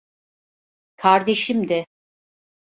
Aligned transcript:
Kardeşimdi. 0.95 1.85